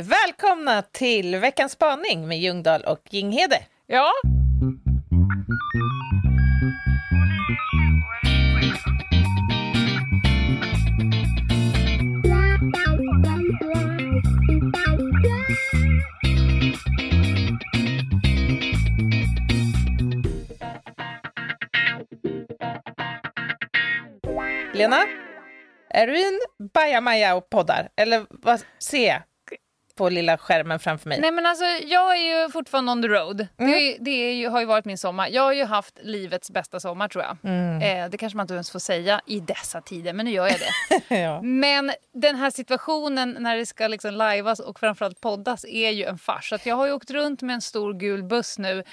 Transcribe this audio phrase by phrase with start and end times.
[0.00, 3.62] Välkomna till veckans spaning med Ljungdahl och Ginghede.
[3.86, 4.12] Ja.
[24.72, 24.96] Lena,
[25.90, 26.40] är du en
[26.74, 27.88] bajamaja och poddar?
[27.96, 29.22] Eller vad ser jag
[29.94, 31.20] på lilla skärmen framför mig?
[31.20, 33.46] Nej men alltså jag är ju fortfarande on the road.
[33.58, 33.72] Mm.
[33.72, 35.28] Det, det är ju, har ju varit min sommar.
[35.28, 37.36] Jag har ju haft livets bästa sommar tror jag.
[37.44, 37.82] Mm.
[37.82, 40.58] Eh, det kanske man inte ens får säga i dessa tider men nu gör jag
[40.58, 41.14] det.
[41.16, 41.42] ja.
[41.42, 46.18] Men den här situationen när det ska liksom lajvas och framförallt poddas är ju en
[46.18, 46.48] fars.
[46.48, 48.84] Så jag har ju åkt runt med en stor gul buss nu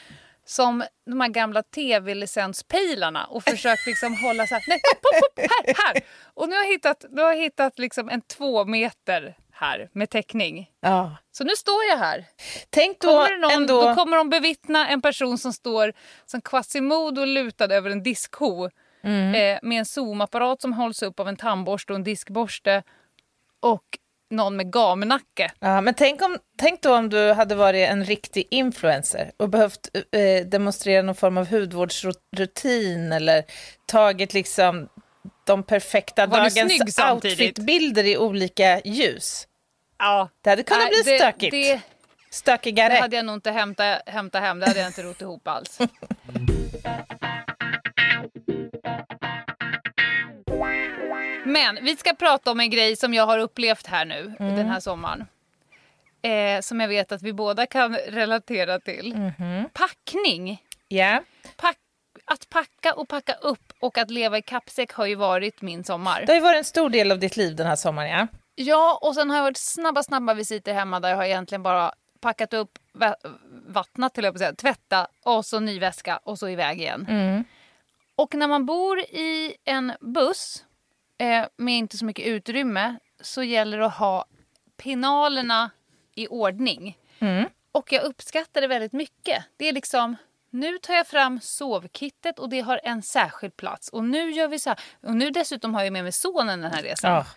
[0.45, 5.76] som de här gamla tv-licenspejlarna och försökt liksom hålla så här, nej, hopp, hopp, här,
[5.86, 6.02] här.
[6.34, 10.10] Och nu har jag hittat, nu har jag hittat liksom en två meter här med
[10.10, 10.70] täckning.
[10.80, 11.18] Ja.
[11.32, 12.26] Så nu står jag här.
[12.70, 13.82] Tänk då, kommer någon, ändå...
[13.82, 15.94] då kommer de bevittna en person som står
[16.26, 18.70] som Quasimodo lutad över en diskho
[19.03, 19.36] mm.
[19.36, 22.84] eh, med en zoomapparat som hålls upp av en tandborste och en diskborste
[23.59, 23.84] och
[24.30, 25.52] någon med gamnacke.
[25.59, 29.90] Ja, men tänk, om, tänk då om du hade varit en riktig influencer och behövt
[30.12, 33.44] eh, demonstrera någon form av hudvårdsrutin eller
[33.86, 34.90] tagit liksom
[35.44, 39.48] de perfekta dagens outfitbilder i olika ljus.
[40.02, 40.30] Ja.
[40.41, 41.52] Det hade kunnat Nej, bli stökigt.
[41.52, 41.81] Det,
[42.30, 42.94] Stökigare.
[42.94, 45.80] Det hade jag nog inte hämtat hämta hem, det hade jag inte rott ihop alls.
[51.45, 54.55] Men vi ska prata om en grej som jag har upplevt här nu mm.
[54.55, 55.27] den här sommaren.
[56.22, 59.13] Eh, som jag vet att vi båda kan relatera till.
[59.13, 59.69] Mm.
[59.73, 60.63] Packning.
[60.89, 61.22] Yeah.
[61.57, 61.77] Pack,
[62.25, 66.23] att packa och packa upp och att leva i kappsäck har ju varit min sommar.
[66.25, 68.27] Det har ju varit en stor del av ditt liv den här sommaren, ja.
[68.55, 71.94] Ja, och sen har jag varit snabba, snabba visiter hemma där jag har egentligen bara
[72.19, 72.80] packat upp,
[73.67, 77.05] vattnat till jag säga, tvätta och så ny väska och så iväg igen.
[77.09, 77.44] Mm.
[78.16, 80.66] Och när man bor i en buss
[81.17, 84.25] eh, med inte så mycket utrymme så gäller det att ha
[84.78, 85.72] pinalerna
[86.16, 86.97] i ordning.
[87.19, 87.45] Mm.
[87.72, 89.44] Och jag uppskattar det väldigt mycket.
[89.57, 90.16] Det är liksom,
[90.50, 93.90] nu tar jag fram sovkittet och det har en särskild plats.
[93.90, 94.79] Och nu gör vi så här.
[95.01, 97.19] Och nu dessutom har jag med mig sonen den här resan.
[97.19, 97.28] Oh.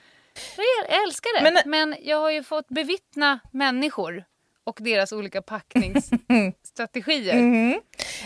[0.56, 1.50] Jag älskar det.
[1.50, 4.24] Men, Men jag har ju fått bevittna människor
[4.64, 7.34] och deras olika packningsstrategier.
[7.44, 7.80] Mm.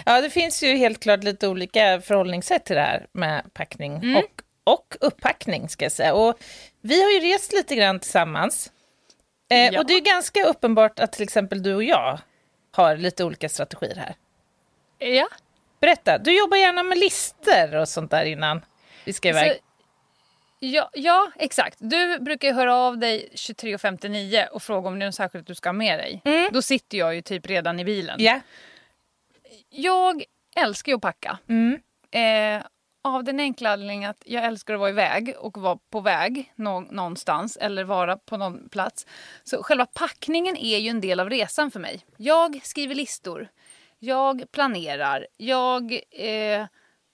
[0.07, 4.17] Ja, det finns ju helt klart lite olika förhållningssätt till det här med packning mm.
[4.17, 6.15] och, och upppackning, ska jag säga.
[6.15, 6.39] Och
[6.81, 8.73] vi har ju rest lite grann tillsammans.
[9.51, 9.81] Eh, ja.
[9.81, 12.19] Och det är ganska uppenbart att till exempel du och jag
[12.71, 14.15] har lite olika strategier här.
[14.99, 15.29] Ja.
[15.81, 18.65] Berätta, du jobbar gärna med lister och sånt där innan
[19.05, 19.49] vi ska iväg.
[19.49, 19.63] Alltså,
[20.61, 21.79] Ja, ja, exakt.
[21.81, 25.69] Du brukar höra av dig 23.59 och fråga om det är något särskilt du ska
[25.69, 26.23] ha med dig.
[26.25, 26.51] Mm.
[26.53, 28.21] Då sitter jag ju typ redan i bilen.
[28.21, 28.41] Yeah.
[29.71, 30.25] Jag
[30.57, 31.39] älskar ju att packa.
[31.49, 31.81] Mm.
[32.11, 32.67] Eh,
[33.03, 36.81] av den enkla anledningen att jag älskar att vara iväg och vara på väg nå
[36.81, 39.07] någonstans eller vara på någon plats.
[39.45, 42.05] Så själva packningen är ju en del av resan för mig.
[42.17, 43.49] Jag skriver listor.
[43.99, 45.27] Jag planerar.
[45.37, 46.01] Jag...
[46.11, 46.67] Eh,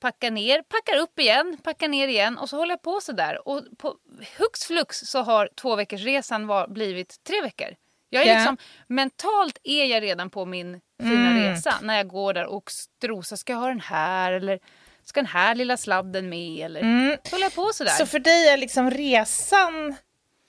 [0.04, 3.48] packar ner, packar upp igen, packar ner igen och så håller jag på så där.
[3.48, 3.96] Och på
[4.38, 7.68] hux flux så har två veckors resan var, blivit tre veckor.
[8.10, 8.38] Jag är yeah.
[8.38, 8.56] liksom,
[8.88, 11.42] mentalt är jag redan på min fina mm.
[11.42, 13.36] resa när jag går där och strosar.
[13.36, 14.58] Ska jag ha den här eller
[15.04, 16.64] ska den här lilla sladden med?
[16.64, 17.16] Eller mm.
[17.24, 17.92] så håller jag på sådär.
[17.92, 19.94] Så för dig är liksom resan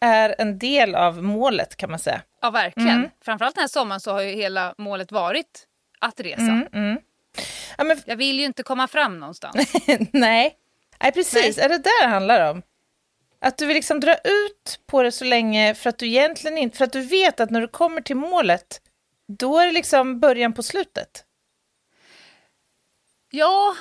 [0.01, 2.21] är en del av målet kan man säga?
[2.41, 2.89] Ja, verkligen.
[2.89, 3.09] Mm.
[3.21, 5.67] Framförallt den här sommaren så har ju hela målet varit
[5.99, 6.41] att resa.
[6.41, 6.97] Mm, mm.
[7.77, 8.01] Ja, men...
[8.05, 9.73] Jag vill ju inte komma fram någonstans.
[10.11, 10.57] Nej.
[11.01, 11.57] Nej, precis.
[11.57, 11.65] Nej.
[11.65, 12.61] Är det där det handlar om?
[13.39, 16.77] Att du vill liksom dra ut på det så länge för att du egentligen inte,
[16.77, 18.81] för att du vet att när du kommer till målet,
[19.27, 21.25] då är det liksom början på slutet.
[23.31, 23.75] Ja,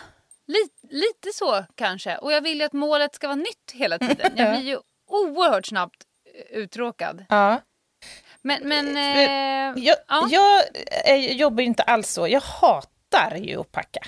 [0.46, 2.16] lite, lite så kanske.
[2.16, 4.32] Och jag vill ju att målet ska vara nytt hela tiden.
[4.36, 6.02] Jag blir ju oerhört snabbt
[6.50, 7.24] uttråkad.
[7.28, 7.60] Ja.
[8.42, 10.28] Men, men eh, jag, ja.
[10.30, 12.28] jag jobbar ju inte alls så.
[12.28, 14.00] Jag hatar hatar ju att packa.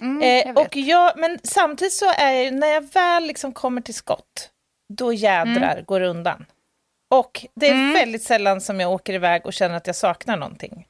[0.00, 3.80] Mm, eh, jag och jag, men samtidigt så är jag när jag väl liksom kommer
[3.80, 4.50] till skott,
[4.88, 5.84] då jädrar mm.
[5.84, 6.46] går undan.
[7.10, 7.92] Och det är mm.
[7.92, 10.86] väldigt sällan som jag åker iväg och känner att jag saknar någonting.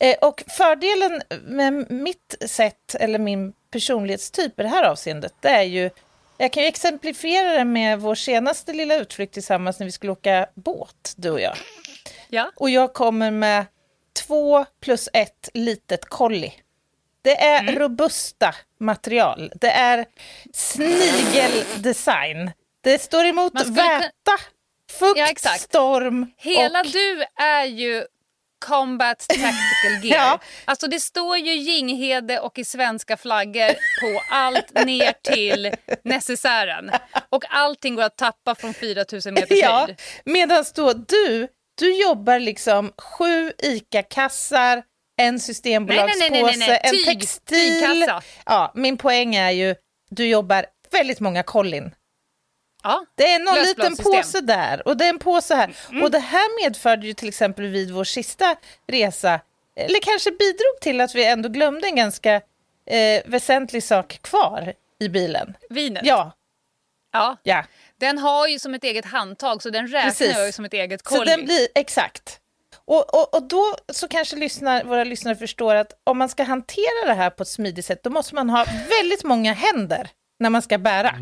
[0.00, 5.62] Eh, och fördelen med mitt sätt, eller min personlighetstyp i det här avseendet, det är
[5.62, 5.90] ju
[6.38, 10.46] jag kan ju exemplifiera det med vår senaste lilla utflykt tillsammans när vi skulle åka
[10.54, 11.56] båt, du och jag.
[12.28, 12.50] Ja.
[12.56, 13.66] Och jag kommer med
[14.26, 16.61] två plus ett litet kolli.
[17.22, 17.78] Det är mm.
[17.78, 19.52] robusta material.
[19.60, 20.06] Det är
[20.52, 22.50] snigeldesign.
[22.80, 24.38] Det står emot väta
[24.98, 26.32] fukt, ja, storm.
[26.36, 26.86] Hela och...
[26.86, 28.04] du är ju
[28.66, 30.26] Combat Tactical Gear.
[30.26, 30.40] ja.
[30.64, 33.68] Alltså det står ju Jinghede och i svenska flaggor
[34.00, 36.90] på allt ner till necessären.
[37.28, 39.84] Och allting går att tappa från 4000 meters ja.
[39.86, 40.00] höjd.
[40.24, 41.48] Medan då du,
[41.78, 44.82] du jobbar liksom sju ICA-kassar,
[45.22, 47.80] en systembolagspåse, nej, nej, nej, en textil.
[47.80, 48.22] Tygkassa.
[48.46, 49.74] Ja, min poäng är ju,
[50.10, 51.94] du jobbar väldigt många kollin.
[52.82, 55.76] Ja, det är någon liten påse där och det är en påse här.
[55.90, 56.02] Mm.
[56.02, 59.40] Och det här medförde ju till exempel vid vår sista resa,
[59.76, 62.34] eller kanske bidrog till att vi ändå glömde en ganska
[62.86, 65.54] eh, väsentlig sak kvar i bilen.
[65.70, 66.06] Vinet?
[66.06, 66.32] Ja.
[67.12, 67.36] ja.
[67.42, 67.64] ja.
[68.00, 70.36] Den har ju som ett eget handtag så den räknar Precis.
[70.36, 71.18] jag som ett eget kolli.
[71.18, 72.40] Så den blir, exakt.
[72.84, 77.06] Och, och, och då så kanske lyssnar, våra lyssnare förstår att om man ska hantera
[77.06, 80.62] det här på ett smidigt sätt då måste man ha väldigt många händer när man
[80.62, 81.14] ska bära.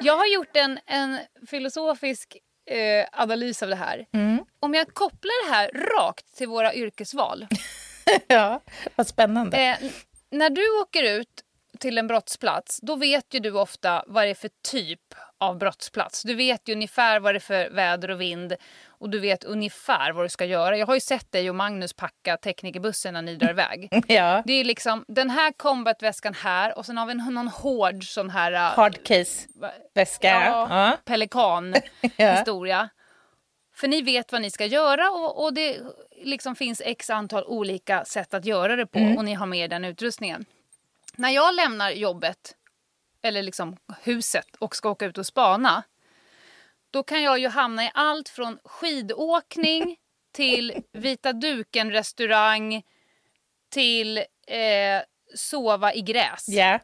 [0.00, 2.36] Jag har gjort en, en filosofisk
[2.70, 4.06] eh, analys av det här.
[4.12, 4.44] Mm.
[4.60, 7.46] Om jag kopplar det här rakt till våra yrkesval.
[8.26, 8.60] ja,
[8.96, 9.58] vad spännande.
[9.58, 9.90] Eh,
[10.30, 11.44] när du åker ut
[11.82, 15.00] till en brottsplats, då vet ju du ofta vad det är för typ
[15.38, 16.22] av brottsplats.
[16.22, 18.54] Du vet ju ungefär vad det är för väder och vind
[18.86, 20.76] och du vet ungefär vad du ska göra.
[20.76, 23.88] Jag har ju sett dig och Magnus packa teknikerbussen när ni drar iväg.
[24.06, 24.42] ja.
[24.46, 28.52] Det är liksom den här combatväskan här och sen har vi någon hård sån här...
[28.52, 30.28] Uh, Hardcase-väska.
[30.28, 30.96] Ja, ja.
[31.04, 32.88] Pelikan-historia.
[33.74, 35.80] För ni vet vad ni ska göra och, och det
[36.24, 39.16] liksom finns x antal olika sätt att göra det på mm.
[39.16, 40.44] och ni har med den utrustningen.
[41.16, 42.56] När jag lämnar jobbet,
[43.22, 45.82] eller liksom huset och ska åka ut och spana
[46.90, 49.96] då kan jag ju hamna i allt från skidåkning
[50.32, 52.82] till Vita duken-restaurang
[53.70, 55.02] till eh,
[55.34, 56.48] sova i gräs.
[56.48, 56.80] Yeah.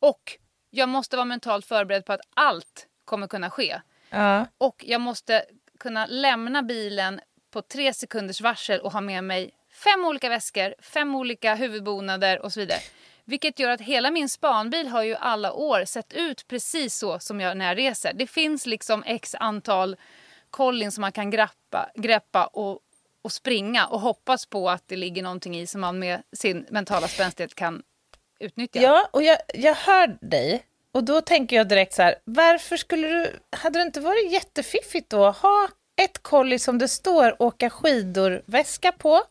[0.00, 0.38] Och
[0.70, 3.80] jag måste vara mentalt förberedd på att allt kommer kunna ske.
[4.14, 4.42] Uh.
[4.58, 5.44] Och jag måste
[5.78, 11.14] kunna lämna bilen på tre sekunders varsel och ha med mig fem olika väskor, fem
[11.14, 12.80] olika huvudbonader och så vidare.
[13.30, 17.40] Vilket gör att hela min spanbil har ju alla år sett ut precis så som
[17.40, 18.12] jag när jag reser.
[18.12, 19.96] Det finns liksom x antal
[20.50, 22.78] kollin som man kan greppa, greppa och,
[23.22, 27.08] och springa och hoppas på att det ligger någonting i som man med sin mentala
[27.08, 27.82] spänstighet kan
[28.40, 28.80] utnyttja.
[28.80, 30.64] Ja, och jag, jag hör dig.
[30.92, 35.10] Och då tänker jag direkt så här, varför skulle du, hade det inte varit jättefiffigt
[35.10, 35.68] då att ha
[36.02, 39.22] ett kolli som det står åka skidor-väska på,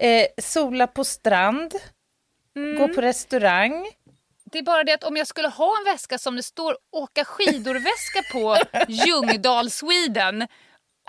[0.00, 1.74] eh, sola på strand,
[2.56, 2.78] Mm.
[2.78, 3.86] Gå på restaurang.
[4.52, 7.24] Det är bara det att om jag skulle ha en väska som det står åka
[7.24, 8.56] skidor-väska på
[8.88, 10.42] Ljungdal, Sweden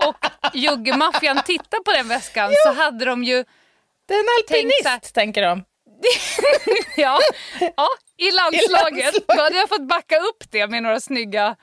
[0.06, 2.72] och Juggemaffian tittar på den väskan ja.
[2.72, 3.44] så hade de ju...
[4.08, 5.64] Det är en alpinist, här, tänker de.
[6.98, 7.20] ja,
[7.60, 8.70] ja i, landslaget.
[8.70, 9.28] I landslaget.
[9.28, 11.56] Då hade jag fått backa upp det med några snygga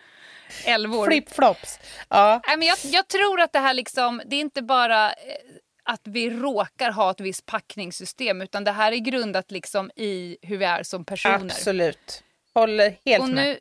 [0.64, 1.06] älvor.
[1.06, 1.78] Flipflops.
[2.08, 2.40] Ja.
[2.46, 5.14] Nej, men jag, jag, tror att det här liksom, det är inte bara eh,
[5.84, 10.56] att vi råkar ha ett visst packningssystem utan det här är grundat liksom i hur
[10.56, 11.34] vi är som personer.
[11.34, 12.22] Absolut.
[12.54, 13.58] Håller helt och med.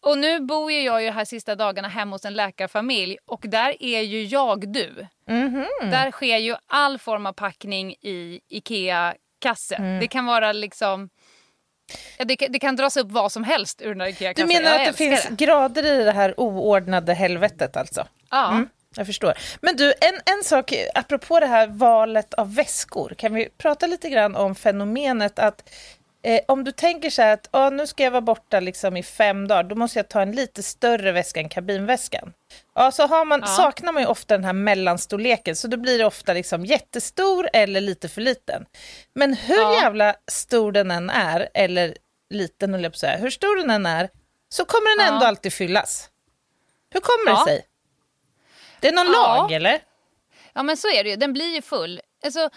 [0.00, 3.82] och nu bor ju jag ju här sista dagarna hemma hos en läkarfamilj och där
[3.82, 5.06] är ju jag du.
[5.28, 5.90] Mm -hmm.
[5.90, 9.74] Där sker ju all form av packning i IKEA-kasse.
[9.74, 10.00] Mm.
[10.00, 11.10] Det kan vara liksom...
[12.18, 14.48] Ja, det, det, kan dras upp vad som helst ur den där IKEA-kassen.
[14.48, 15.44] Du menar jag att det finns det.
[15.44, 18.06] grader i det här oordnade helvetet alltså?
[18.30, 18.50] Ja.
[18.50, 18.68] Mm.
[19.00, 19.34] Jag förstår.
[19.60, 23.14] Men du, en, en sak apropå det här valet av väskor.
[23.18, 25.70] Kan vi prata lite grann om fenomenet att
[26.22, 29.02] eh, om du tänker så här att ah, nu ska jag vara borta liksom i
[29.02, 32.32] fem dagar, då måste jag ta en lite större väska än kabinväskan.
[32.74, 33.46] Ja, så har man, ja.
[33.46, 37.80] saknar man ju ofta den här mellanstorleken, så då blir det ofta liksom jättestor eller
[37.80, 38.66] lite för liten.
[39.14, 39.82] Men hur ja.
[39.82, 41.96] jävla stor den än är, eller
[42.30, 44.08] liten, eller så här, hur stor den än är,
[44.48, 46.10] så kommer den ändå alltid fyllas.
[46.92, 47.66] Hur kommer det sig?
[48.80, 49.36] Det är någon ja.
[49.36, 49.80] lag eller?
[50.52, 52.00] Ja men så är det ju, den blir ju full.
[52.24, 52.50] Alltså,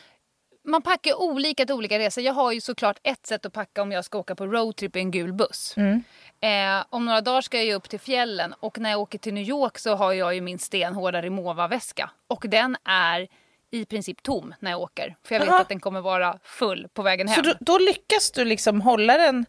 [0.66, 2.24] man packar olika till olika resor.
[2.24, 5.00] Jag har ju såklart ett sätt att packa om jag ska åka på roadtrip i
[5.00, 5.78] en gul buss.
[5.78, 6.04] Mm.
[6.42, 9.34] Eh, om några dagar ska jag ju upp till fjällen och när jag åker till
[9.34, 12.10] New York så har jag ju min stenhårda Rimowa-väska.
[12.28, 13.28] Och den är
[13.72, 15.16] i princip tom när jag åker.
[15.24, 15.62] För jag vet Aha.
[15.62, 17.44] att den kommer vara full på vägen hem.
[17.44, 19.46] Så då, då, lyckas du liksom hålla den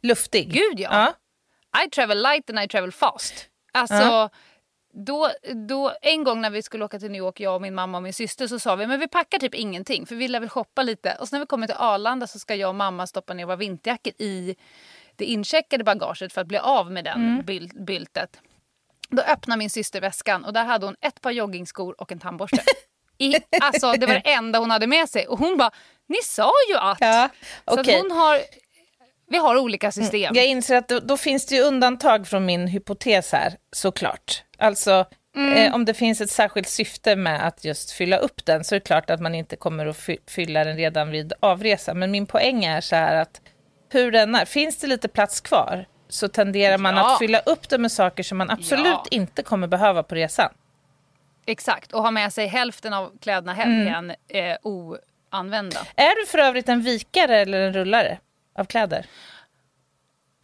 [0.00, 0.52] luftig?
[0.52, 1.14] Gud ja.
[1.72, 1.84] ja.
[1.84, 3.46] I travel light and I travel fast.
[3.72, 4.30] Alltså, ja
[4.92, 5.30] då,
[5.68, 8.02] då, en gång när vi skulle åka till New York, jag och min mamma och
[8.02, 10.82] min syster, så sa vi men vi packar typ ingenting för vi vill väl shoppa
[10.82, 11.16] lite.
[11.20, 13.56] Och så när vi kommer till Arlanda så ska jag och mamma stoppa ner våra
[13.56, 14.56] vinterjackor i
[15.16, 17.44] det incheckade bagaget för att bli av med den mm.
[17.44, 18.40] byl byltet.
[19.08, 22.62] Då öppnar min syster väskan och där hade hon ett par joggingskor och en tandborste.
[23.18, 25.70] I, alltså det var det enda hon hade med sig och hon bara,
[26.08, 26.98] ni sa ju att.
[27.00, 27.28] Ja,
[27.66, 27.84] okay.
[27.84, 28.40] Så att hon har
[29.26, 30.20] Vi har olika system.
[30.20, 30.34] Mm.
[30.34, 34.42] Jag inser att då, då, finns det ju undantag från min hypotes här, såklart.
[34.60, 35.52] Alltså, mm.
[35.52, 38.80] eh, om det finns ett särskilt syfte med att just fylla upp den så är
[38.80, 41.94] det klart att man inte kommer att fylla den redan vid avresa.
[41.94, 43.40] Men min poäng är så här att
[43.88, 47.12] hur den är, finns det lite plats kvar så tenderar man ja.
[47.12, 49.06] att fylla upp det med saker som man absolut ja.
[49.10, 50.52] inte kommer behöva på resan.
[51.46, 53.86] Exakt, och ha med sig hälften av kläderna hem mm.
[53.86, 55.80] igen eh, oanvända.
[55.96, 58.18] Är du för övrigt en vikare eller en rullare
[58.54, 59.06] av kläder?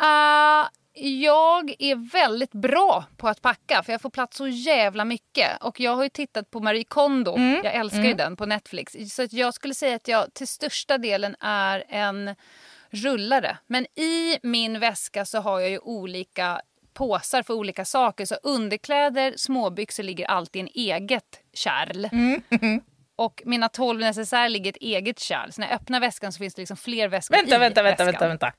[0.03, 5.63] Uh, jag är väldigt bra på att packa för jag får plats så jävla mycket.
[5.63, 7.61] Och jag har ju tittat på Marie Kondo, mm.
[7.65, 8.09] jag älskar mm.
[8.09, 8.97] ju den på Netflix.
[9.11, 12.35] Så jag skulle säga att jag till största delen är en
[12.91, 13.59] rullare.
[13.67, 16.61] Men i min väska så har jag ju olika
[16.95, 18.25] påsar för olika saker.
[18.25, 22.09] Så underkläder, småbyxor ligger alltid i en eget kärl.
[22.13, 22.81] Mm.
[23.17, 25.51] Och mina 12 necessärer ligger i ett eget kärl.
[25.51, 28.07] Så när jag öppnar väskan så finns det liksom fler väskor vänta, i vänta, väskan.
[28.07, 28.59] Vänta, vänta, vänta.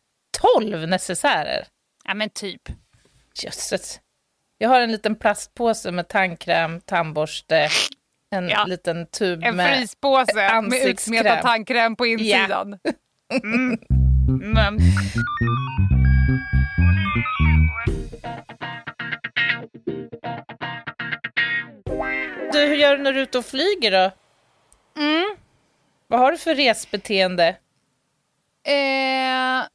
[0.59, 1.67] 12 necessärer?
[2.07, 2.61] Ja men typ.
[3.43, 3.99] Jösses.
[4.57, 7.69] Jag har en liten plastpåse med tandkräm, tandborste,
[8.31, 8.65] en ja.
[8.65, 12.79] liten tub en med En fryspåse med utsmetad tandkräm på insidan.
[12.83, 12.91] Ja.
[13.43, 13.79] Mm.
[14.53, 14.77] Men.
[22.51, 24.11] Du, hur gör du när du är ute och flyger då?
[25.01, 25.35] Mm.
[26.07, 27.47] Vad har du för resbeteende?
[28.67, 29.67] Eh,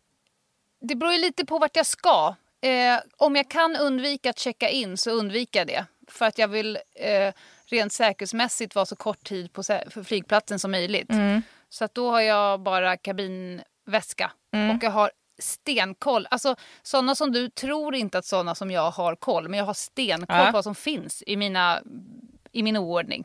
[0.83, 2.35] det beror ju lite på vart jag ska.
[2.61, 5.87] Eh, om jag kan undvika att checka in så undviker jag det.
[6.09, 7.35] För att jag vill eh,
[7.67, 11.11] rent säkerhetsmässigt vara så kort tid på för flygplatsen som möjligt.
[11.11, 11.43] Mm.
[11.69, 14.33] Så att då har jag bara kabinväska.
[14.53, 14.77] Mm.
[14.77, 16.27] Och jag har stenkoll.
[16.31, 19.49] Alltså sådana som du tror inte att sådana som jag har koll.
[19.49, 20.47] Men jag har stenkoll ja.
[20.47, 21.83] på vad som finns i, mina,
[22.53, 23.25] i min oordning.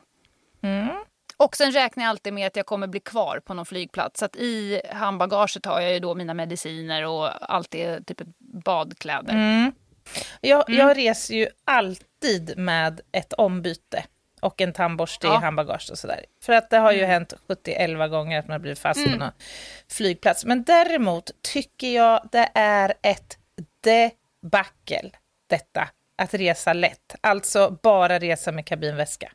[0.62, 0.97] Mm.
[1.38, 4.20] Och sen räknar jag alltid med att jag kommer bli kvar på någon flygplats.
[4.20, 9.32] Så att i handbagaget har jag ju då mina mediciner och allt det, typ badkläder.
[9.32, 9.72] Mm.
[10.40, 10.80] Jag, mm.
[10.80, 14.04] jag reser ju alltid med ett ombyte
[14.40, 15.38] och en tandborste ja.
[15.38, 16.24] i handbagaget och sådär.
[16.42, 17.10] För att det har ju mm.
[17.10, 19.12] hänt 70-11 gånger att man blivit fast mm.
[19.12, 19.32] på någon
[19.90, 20.44] flygplats.
[20.44, 23.38] Men däremot tycker jag det är ett
[23.80, 25.10] debacle
[25.46, 27.14] detta, att resa lätt.
[27.20, 29.32] Alltså bara resa med kabinväska.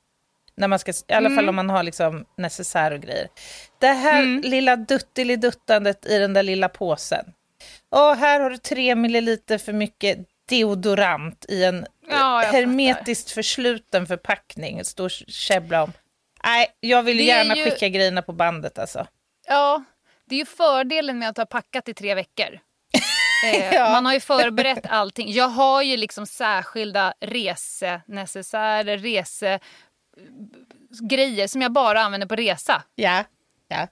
[0.56, 1.36] När man ska, I alla mm.
[1.36, 3.28] fall om man har liksom necessär och grejer.
[3.80, 4.42] Det här mm.
[4.42, 7.26] lilla duttiliduttandet i den där lilla påsen.
[7.90, 10.18] Och här har du tre milliliter för mycket
[10.50, 13.36] deodorant i en ja, hermetiskt fattar.
[13.36, 14.84] försluten förpackning.
[14.84, 15.94] Står käbbla om.
[16.44, 17.64] Nej, jag vill gärna ju...
[17.64, 19.08] skicka grejerna på bandet alltså.
[19.48, 19.84] Ja,
[20.30, 22.60] det är ju fördelen med att ha packat i tre veckor.
[23.54, 23.90] Eh, ja.
[23.90, 25.32] Man har ju förberett allting.
[25.32, 29.60] Jag har ju liksom särskilda resenecessärer, rese
[31.10, 32.84] grejer som jag bara använder på resa.
[32.96, 33.24] Ja.
[33.68, 33.88] ja.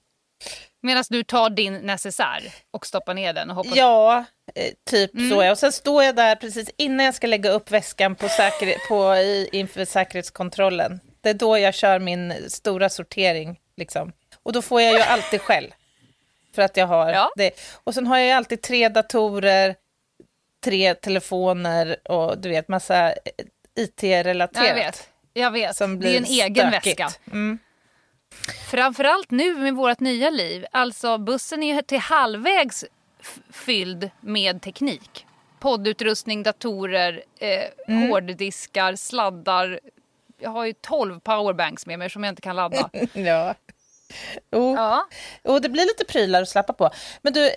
[0.81, 3.75] Medan du tar din necessär och stoppar ner den och hoppas...
[3.75, 4.25] Ja,
[4.55, 5.29] eh, typ mm.
[5.29, 5.51] så.
[5.51, 9.15] Och sen står jag där precis innan jag ska lägga upp väskan på säker på,
[9.15, 10.99] i, inför säkerhetskontrollen.
[11.21, 13.59] Det är då jag kör min stora sortering.
[13.77, 14.11] Liksom.
[14.43, 15.73] Och då får jag ju alltid skäll.
[16.55, 17.31] För att jag har ja.
[17.35, 17.51] det.
[17.83, 19.75] Och sen har jag ju alltid tre datorer,
[20.63, 23.13] tre telefoner och du vet massa
[23.75, 25.10] IT-relaterat.
[25.33, 25.75] Jag vet.
[25.75, 26.99] Som blir det är en egen stökigt.
[26.99, 27.09] väska.
[27.31, 27.59] Mm.
[28.71, 30.65] Framförallt nu med vårt nya liv.
[30.71, 32.85] Alltså bussen är till halvvägs
[33.49, 35.25] fylld med teknik.
[35.59, 38.09] Poddutrustning, datorer, eh, mm.
[38.09, 39.79] hårddiskar, sladdar.
[40.39, 42.89] Jag har ju 12 powerbanks med mig som jag inte kan ladda.
[43.13, 43.55] ja.
[44.51, 44.75] Oh.
[44.75, 45.07] ja.
[45.43, 46.89] Oh, det blir lite prylar att slappa på.
[47.21, 47.51] Men du, eh,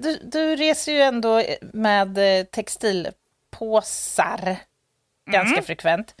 [0.00, 4.56] du, du reser ju ändå med eh, textilpåsar
[5.30, 5.64] ganska mm.
[5.64, 6.14] frekvent.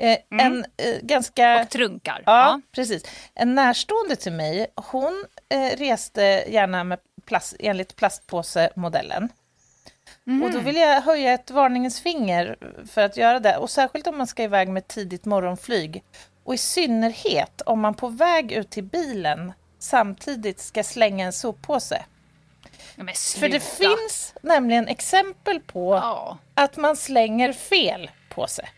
[0.00, 0.46] Eh, mm.
[0.46, 1.62] En eh, ganska...
[1.62, 2.22] Och trunkar.
[2.26, 3.02] Ja, ja, precis.
[3.34, 9.28] En närstående till mig, hon eh, reste gärna med plast, enligt plastpåsemodellen.
[10.26, 10.42] Mm.
[10.42, 12.56] Och då vill jag höja ett varningens finger
[12.92, 13.56] för att göra det.
[13.56, 16.04] Och särskilt om man ska iväg med tidigt morgonflyg.
[16.44, 22.04] Och i synnerhet om man på väg ut till bilen samtidigt ska slänga en soppåse.
[23.40, 26.38] För det finns nämligen exempel på ja.
[26.54, 28.68] att man slänger fel påse.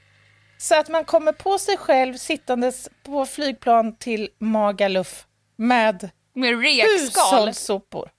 [0.63, 5.27] Så att man kommer på sig själv sittandes på flygplan till Magaluf
[5.57, 8.11] med, med hushållssopor.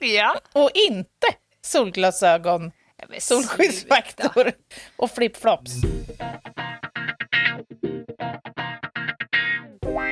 [0.00, 0.36] Ja.
[0.52, 1.26] Och inte
[1.62, 4.52] solglasögon, ja, solskyddsfaktor
[4.96, 5.72] och flipflops.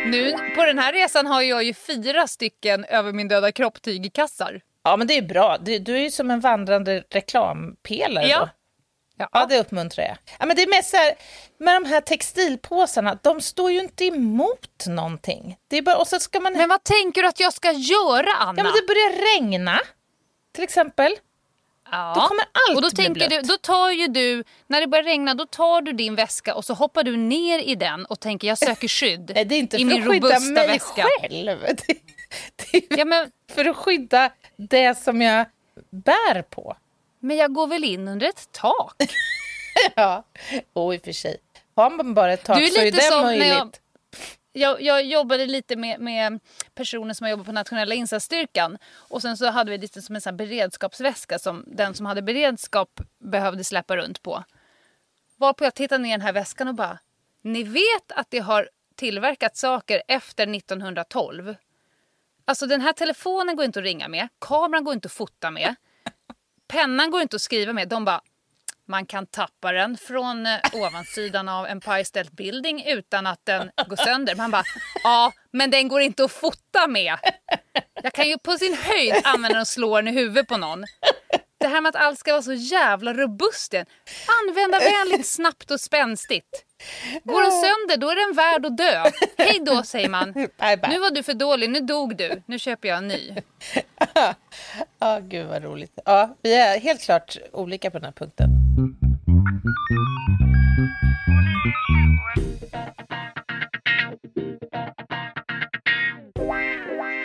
[0.07, 4.61] Nu på den här resan har jag ju fyra stycken över min döda kropp tygkassar.
[4.85, 5.59] Ja men det är bra.
[5.61, 8.39] Du, du är ju som en vandrande reklampelare ja.
[8.41, 8.58] då.
[9.19, 9.29] Ja.
[9.33, 10.17] ja, det uppmuntrar jag.
[10.39, 11.15] Ja, men det är mest så här,
[11.59, 15.57] med de här textilpåsarna, de står ju inte emot någonting.
[15.69, 16.53] Det är bara, och så ska man...
[16.53, 18.55] Men vad tänker du att jag ska göra, Anna?
[18.57, 19.81] Ja, men det börjar regna.
[20.55, 21.13] till exempel.
[21.91, 22.13] Ja.
[22.17, 23.31] Då kommer allt och då bli tänker blött.
[23.31, 26.65] du, Då tar ju du, när det börjar regna, då tar du din väska och
[26.65, 29.77] så hoppar du ner i den och tänker jag söker skydd Nej, det är inte
[29.77, 31.07] i för min att skydda mig väska.
[31.21, 31.59] själv.
[31.77, 32.01] Det,
[32.73, 35.47] det är Ja, men, för att skydda det som jag
[35.91, 36.77] bär på.
[37.21, 38.95] Men jag går väl in under ett tak?
[39.97, 40.25] Ja,
[40.73, 41.37] och i och för sig.
[41.75, 43.81] Har man bara ett tak Du är så är det som när möjligt.
[44.53, 46.41] jag- Jag, jobbade lite med, med
[46.75, 48.79] personer som har jobbat på nationella insatsstyrkan.
[48.95, 53.01] Och sen så hade vi lite som en sån beredskapsväska som den som hade beredskap
[53.19, 54.45] behövde släppa runt på.
[55.37, 56.99] Varpå jag tittade ner i den här väskan och bara,
[57.43, 61.55] ni vet att det har tillverkats saker efter 1912.
[62.45, 65.75] Alltså den här telefonen går inte att ringa med, kameran går inte att fota med,
[66.69, 67.89] pennan går inte att skriva med.
[67.89, 68.21] De bara,
[68.87, 73.97] man kan tappa den från eh, ovansidan av Empire State Building utan att den går
[73.97, 74.35] sönder.
[74.35, 74.65] Man bara,
[75.05, 77.17] ja, men den går inte att fota med.
[78.03, 80.85] Jag kan ju på sin höjd använda den och slå den i huvudet på någon.
[81.69, 83.87] Det här med att allt ska vara så jävla robust igen.
[84.43, 86.65] Användarvänligt, snabbt och spänstigt.
[87.25, 89.11] Går den sönder, då är den värd att dö.
[89.45, 90.29] Hej då, säger man.
[90.89, 92.43] Nu var du för dålig, nu dog du.
[92.47, 93.35] Nu köper jag en ny.
[94.99, 95.99] Ja, gud vad roligt.
[96.05, 98.49] Ja, vi är helt klart olika på den här punkten.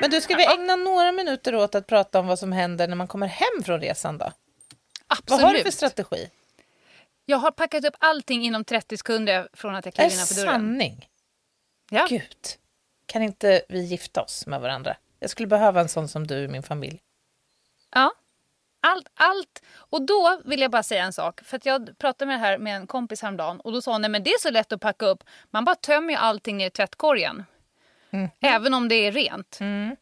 [0.04, 2.96] Men du, ska vi ägna några minuter åt att prata om vad som händer när
[2.96, 4.32] man kommer hem från resan då?
[5.28, 5.74] Vad har du för Absolut.
[5.74, 6.30] strategi?
[7.26, 10.52] Jag har packat upp allting inom 30 sekunder från att jag Är klev innanför dörren.
[10.54, 11.10] sanning?
[11.90, 12.06] Ja.
[12.10, 12.38] Gud,
[13.06, 14.98] kan inte vi gifta oss med varandra?
[15.20, 17.02] Jag skulle behöva en sån som du i min familj.
[17.96, 18.14] Ja.
[18.82, 19.64] Allt, allt.
[19.76, 21.42] Och då vill jag bara säga en sak.
[21.44, 24.02] För att jag pratade med det här med en kompis häromdagen och då sa hon
[24.02, 25.24] nej men det är så lätt att packa upp.
[25.52, 27.44] Man bara tömmer ju allting ner i tvättkorgen.
[28.42, 29.60] Även om det är rent.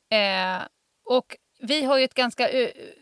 [0.10, 0.68] Eh,
[1.06, 2.50] och vi har ju ett ganska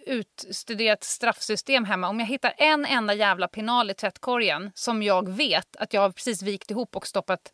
[0.05, 2.09] utstuderat straffsystem hemma.
[2.09, 6.11] Om jag hittar en enda jävla penal i tvättkorgen som jag vet att jag har
[6.11, 7.53] precis vikt ihop och stoppat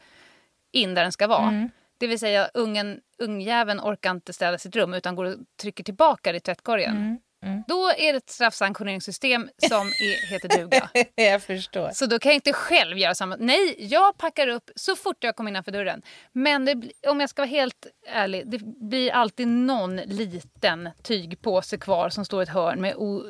[0.72, 1.70] in där den ska vara.
[1.98, 6.32] Det vill säga ungen, ungjäveln orkar inte städa sitt rum utan går och trycker tillbaka
[6.32, 7.20] det i tvättkorgen.
[7.68, 10.90] Då är det ett straffsanktioneringssystem som är, heter duga.
[11.16, 11.90] jag förstår.
[11.94, 13.36] Så då kan jag inte själv göra samma.
[13.40, 16.02] Nej, jag packar upp så fort jag kommer innanför dörren.
[16.32, 22.10] Men det, om jag ska vara helt ärlig, det blir alltid någon liten tygpåse kvar
[22.10, 23.24] som står i ett hörn med o-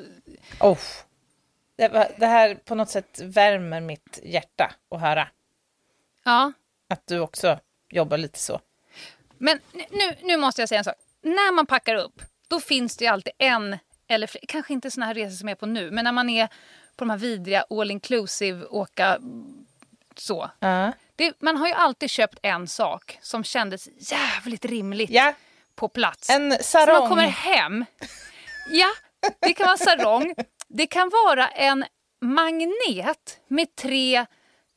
[0.59, 0.77] Oh.
[1.77, 5.27] Det, det här på något sätt värmer mitt hjärta att höra.
[6.25, 6.51] Ja,
[6.89, 8.59] Att du också jobbar lite så.
[9.37, 10.95] Men nu, nu måste jag säga en sak.
[11.21, 15.35] När man packar upp, då finns det alltid en, eller kanske inte såna här resor
[15.35, 16.47] som jag är på nu, men när man är
[16.95, 19.19] på de här vidriga all inclusive, åka
[20.15, 20.51] så.
[20.59, 20.91] Ja.
[21.15, 25.33] Det, man har ju alltid köpt en sak som kändes jävligt rimligt ja,
[25.75, 26.29] på plats.
[26.29, 27.09] en Så man sarong.
[27.09, 27.85] kommer hem.
[28.69, 28.87] Ja,
[29.41, 30.35] det kan vara sarong.
[30.67, 31.85] Det kan vara en
[32.21, 34.25] magnet med tre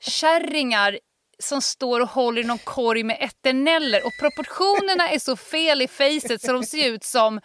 [0.00, 0.98] kärringar
[1.38, 5.88] som står och håller i någon korg med eterneller och proportionerna är så fel i
[5.88, 7.40] facet så de ser ut som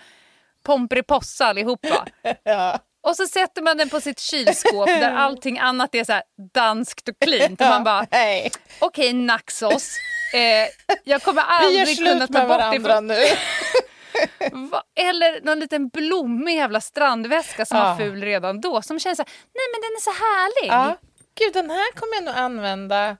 [0.63, 2.05] Pomperipossa allihopa.
[2.43, 2.79] Ja.
[3.07, 6.21] Och så sätter man den på sitt kylskåp där allting annat är så
[6.53, 7.61] danskt och cleant.
[7.61, 8.05] Och man bara,
[8.79, 9.97] okej Naxos,
[10.33, 10.67] eh,
[11.03, 13.15] jag kommer aldrig kunna ta bort det från nu.
[14.95, 17.83] Eller någon liten blommig jävla strandväska som Ja.
[17.83, 18.81] var ful redan då.
[18.81, 20.71] Som känns så här, nej men den är så härlig.
[20.73, 20.97] Ja.
[21.39, 23.17] Gud, den här kommer jag nog använda.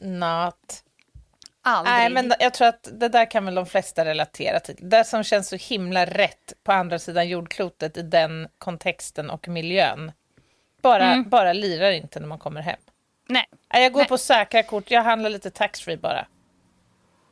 [0.00, 0.82] Not.
[1.64, 1.92] Aldrig.
[1.94, 4.76] Nej, men jag tror att det där kan väl de flesta relatera till.
[4.80, 10.12] Det som känns så himla rätt på andra sidan jordklotet i den kontexten och miljön.
[10.82, 11.28] Bara, Mm.
[11.28, 12.78] bara lirar inte när man kommer hem.
[13.28, 13.46] nej.
[13.68, 14.08] Jag går Nej.
[14.08, 16.26] på säkra kort, jag handlar lite taxfree bara.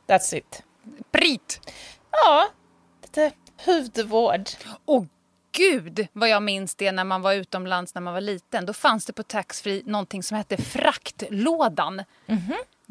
[0.07, 0.63] That's it.
[1.11, 1.59] Prit.
[2.11, 2.47] Ja,
[3.01, 3.31] lite
[3.65, 4.49] hudvård.
[4.85, 5.05] Åh
[5.51, 8.65] gud vad jag minns det när man var utomlands när man var liten.
[8.65, 12.03] Då fanns det på taxfree någonting som hette fraktlådan.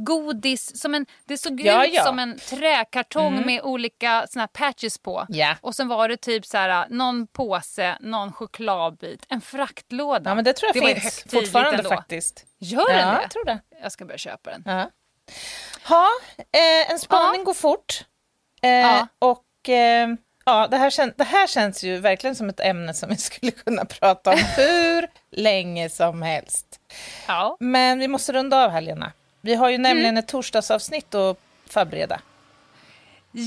[0.04, 1.60] Godis, som en, det såg.
[1.60, 2.04] Ja, ut ja.
[2.04, 5.26] som en träkartong med olika såna patches på.
[5.28, 5.56] Ja.
[5.60, 10.30] Och sen var det typ så här, någon påse, någon chokladbit, en fraktlåda.
[10.30, 11.90] Ja, men det tror jag ju finns fortfarande ändå.
[11.90, 12.46] faktiskt.
[12.58, 13.22] Gör den ja, det?
[13.22, 13.60] jag tror det.
[13.82, 14.62] Jag ska börja köpa den.
[14.66, 14.90] Ja,
[15.88, 16.08] ha,
[16.52, 17.44] eh, en spaning Ja.
[17.44, 18.04] går fort.
[18.62, 19.06] Eh, Ja.
[19.18, 20.08] Och eh,
[20.44, 23.52] ja, det, här kän- det här känns ju verkligen som ett ämne som vi skulle
[23.52, 26.66] kunna prata om hur länge som helst.
[27.28, 27.56] Ja.
[27.60, 29.12] Men vi måste runda av här, Lena.
[29.40, 32.20] Vi har ju nämligen ett torsdagsavsnitt att förbereda.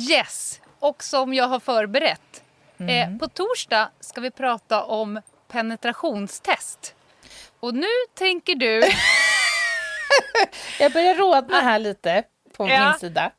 [0.09, 2.43] Yes, och som jag har förberett.
[2.77, 3.13] Mm.
[3.13, 6.95] Eh, på torsdag ska vi prata om penetrationstest.
[7.59, 8.81] Och nu tänker du...
[10.79, 12.23] Jag börjar rodna här lite
[12.57, 12.89] på Ja.
[12.89, 13.31] min sida.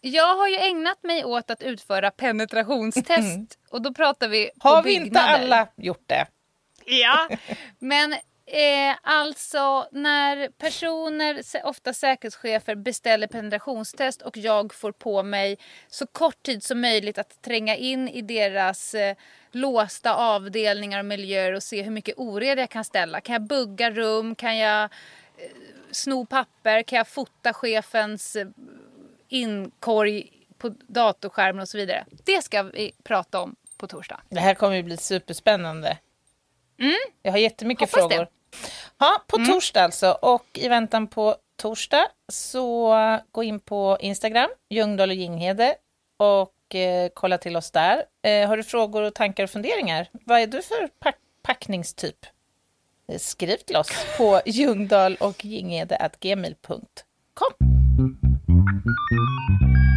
[0.00, 3.58] Jag har ju ägnat mig åt att utföra penetrationstest.
[3.70, 6.26] Och då pratar vi Har vi inte alla gjort det?
[6.84, 7.28] Ja,
[7.78, 8.14] men
[8.46, 16.42] Eh, alltså när personer, ofta säkerhetschefer, beställer penetrationstest och jag får på mig så kort
[16.42, 19.16] tid som möjligt att tränga in i deras eh,
[19.50, 23.20] låsta avdelningar och miljöer och se hur mycket oreda jag kan ställa.
[23.20, 24.34] Kan jag bugga rum?
[24.34, 24.90] Kan jag eh,
[25.90, 26.82] sno papper?
[26.82, 28.48] Kan jag fota chefens eh,
[29.28, 32.04] inkorg på datorskärmen och så vidare?
[32.24, 34.20] Det ska vi prata om på torsdag.
[34.28, 35.98] Det här kommer ju bli superspännande.
[36.82, 36.94] Mm.
[37.22, 38.24] Jag har jättemycket Hoppas frågor.
[38.24, 38.28] Det.
[38.98, 39.48] Ja, på mm.
[39.48, 40.10] torsdag alltså.
[40.22, 42.94] Och i väntan på torsdag så
[43.32, 45.74] gå in på Instagram, Ljungdahl och Ginghede
[46.16, 48.04] och eh, kolla till oss där.
[48.22, 50.08] Eh, har du frågor och tankar och funderingar?
[50.12, 52.26] Vad är du för pack packningstyp?
[53.08, 56.86] Eh, skriv till oss på ljungdahl och gmail.com.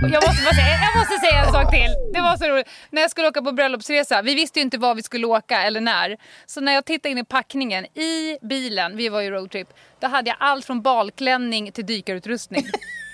[0.01, 1.95] Jag måste, säga, jag måste säga en sak till.
[2.13, 2.69] Det var så roligt.
[2.89, 5.81] När jag skulle åka på bröllopsresa, vi visste ju inte var vi skulle åka eller
[5.81, 6.17] när.
[6.45, 9.67] Så när jag tittade in i packningen i bilen, vi var ju roadtrip,
[9.99, 12.65] då hade jag allt från balklänning till dykarutrustning.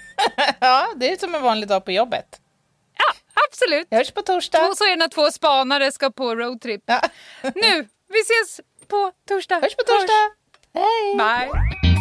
[0.59, 2.41] ja, det är som en vanlig dag på jobbet.
[2.97, 3.15] Ja,
[3.49, 3.87] absolut.
[3.89, 4.67] Jag hörs på torsdag.
[4.67, 6.83] Och så är det när två spanare ska på roadtrip.
[6.85, 7.01] Ja.
[7.41, 9.55] nu, vi ses på torsdag.
[9.55, 10.13] Hörs på torsdag.
[10.73, 10.83] Hörs.
[10.83, 11.15] Hej.
[11.17, 12.00] Bye.